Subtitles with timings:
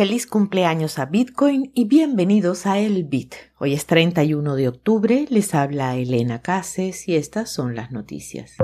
[0.00, 3.34] Feliz cumpleaños a Bitcoin y bienvenidos a El Bit.
[3.58, 8.54] Hoy es 31 de octubre, les habla Elena Cases y estas son las noticias.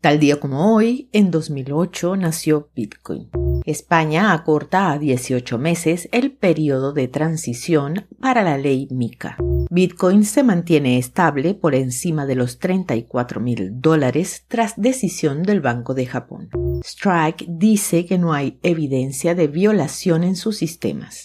[0.00, 3.28] Tal día como hoy, en 2008 nació Bitcoin.
[3.64, 9.38] España acorta a 18 meses el periodo de transición para la ley MICA.
[9.76, 15.92] Bitcoin se mantiene estable por encima de los 34 mil dólares tras decisión del Banco
[15.92, 16.48] de Japón.
[16.82, 21.24] Strike dice que no hay evidencia de violación en sus sistemas.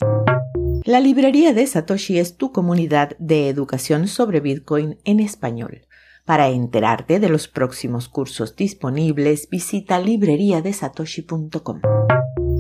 [0.84, 5.88] La librería de Satoshi es tu comunidad de educación sobre Bitcoin en español.
[6.26, 11.80] Para enterarte de los próximos cursos disponibles, visita libreriadesatoshi.com.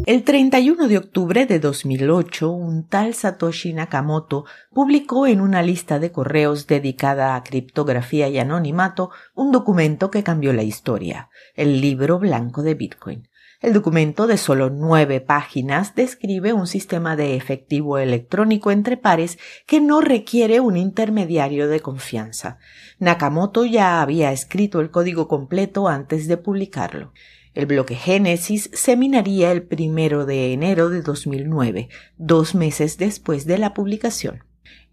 [0.08, 6.12] El 31 de octubre de 2008, un tal Satoshi Nakamoto publicó en una lista de
[6.12, 12.64] correos dedicada a criptografía y anonimato un documento que cambió la historia, el libro blanco
[12.64, 13.27] de Bitcoin.
[13.62, 19.80] El documento de solo nueve páginas describe un sistema de efectivo electrónico entre pares que
[19.80, 22.58] no requiere un intermediario de confianza.
[22.98, 27.13] Nakamoto ya había escrito el código completo antes de publicarlo.
[27.54, 33.60] El bloque Génesis se minaría el primero de enero de 2009, dos meses después de
[33.60, 34.44] la publicación.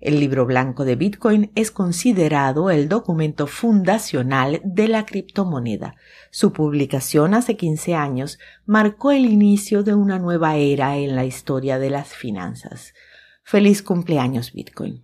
[0.01, 5.97] El libro blanco de Bitcoin es considerado el documento fundacional de la criptomoneda.
[6.31, 11.81] Su publicación hace 15 años marcó el inicio de una nueva era en la historia
[11.81, 12.95] de las finanzas.
[13.43, 15.03] Feliz cumpleaños Bitcoin.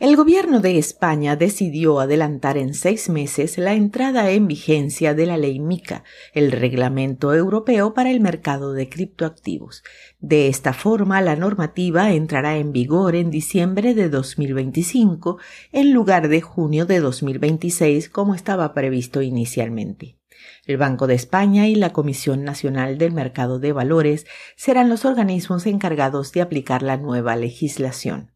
[0.00, 5.36] El gobierno de España decidió adelantar en seis meses la entrada en vigencia de la
[5.36, 9.82] ley MICA, el reglamento europeo para el mercado de criptoactivos.
[10.18, 15.36] De esta forma, la normativa entrará en vigor en diciembre de 2025
[15.70, 20.16] en lugar de junio de 2026 como estaba previsto inicialmente.
[20.64, 24.24] El Banco de España y la Comisión Nacional del Mercado de Valores
[24.56, 28.30] serán los organismos encargados de aplicar la nueva legislación.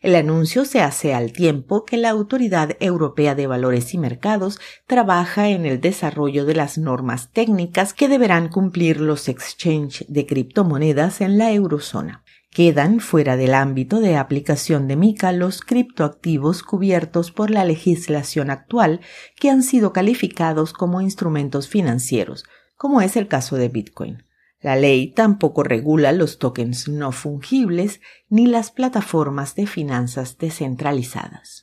[0.00, 5.48] El anuncio se hace al tiempo que la Autoridad Europea de Valores y Mercados trabaja
[5.48, 11.36] en el desarrollo de las normas técnicas que deberán cumplir los exchanges de criptomonedas en
[11.36, 12.22] la eurozona.
[12.50, 19.00] Quedan fuera del ámbito de aplicación de MICA los criptoactivos cubiertos por la legislación actual
[19.34, 22.44] que han sido calificados como instrumentos financieros,
[22.76, 24.27] como es el caso de Bitcoin.
[24.60, 31.62] La ley tampoco regula los tokens no fungibles ni las plataformas de finanzas descentralizadas.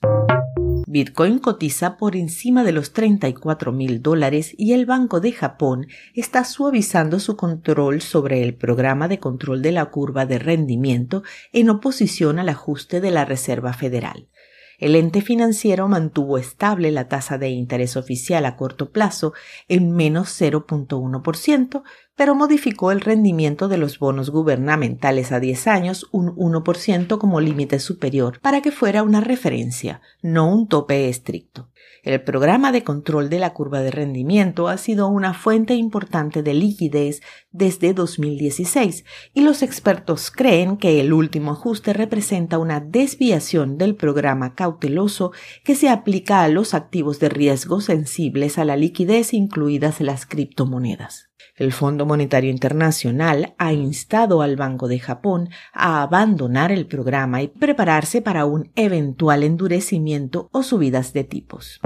[0.87, 6.45] Bitcoin cotiza por encima de los 34 mil dólares y el Banco de Japón está
[6.45, 12.39] suavizando su control sobre el programa de control de la curva de rendimiento en oposición
[12.39, 14.29] al ajuste de la Reserva Federal.
[14.77, 19.33] El ente financiero mantuvo estable la tasa de interés oficial a corto plazo
[19.67, 21.83] en menos 0.1%,
[22.15, 27.79] pero modificó el rendimiento de los bonos gubernamentales a 10 años un 1% como límite
[27.79, 31.69] superior para que fuera una referencia, no un tope estricto.
[32.05, 36.53] El programa de control de la curva de rendimiento ha sido una fuente importante de
[36.53, 37.21] liquidez
[37.51, 44.53] desde 2016 y los expertos creen que el último ajuste representa una desviación del programa
[44.53, 45.31] cauteloso
[45.63, 51.29] que se aplica a los activos de riesgo sensibles a la liquidez incluidas las criptomonedas.
[51.55, 57.47] El Fondo Monetario Internacional ha instado al Banco de Japón a abandonar el programa y
[57.47, 61.79] prepararse para un eventual endurecimiento o subidas de tipos.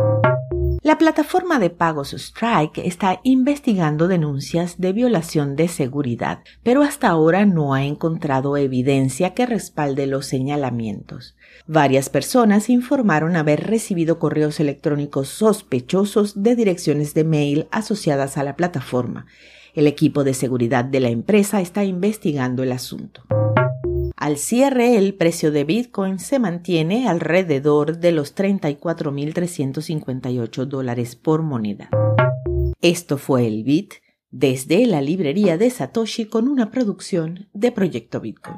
[0.90, 7.46] La plataforma de pagos Strike está investigando denuncias de violación de seguridad, pero hasta ahora
[7.46, 11.36] no ha encontrado evidencia que respalde los señalamientos.
[11.68, 18.56] Varias personas informaron haber recibido correos electrónicos sospechosos de direcciones de mail asociadas a la
[18.56, 19.28] plataforma.
[19.76, 23.22] El equipo de seguridad de la empresa está investigando el asunto.
[24.30, 31.90] Al cierre, el precio de Bitcoin se mantiene alrededor de los 34.358 dólares por moneda.
[32.80, 33.96] Esto fue el Bit
[34.30, 38.58] desde la librería de Satoshi con una producción de Proyecto Bitcoin.